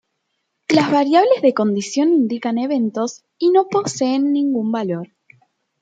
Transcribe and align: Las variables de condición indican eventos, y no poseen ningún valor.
Las 0.67 0.91
variables 0.91 1.43
de 1.43 1.53
condición 1.53 2.09
indican 2.11 2.57
eventos, 2.57 3.23
y 3.37 3.51
no 3.51 3.67
poseen 3.67 4.33
ningún 4.33 4.71
valor. 4.71 5.09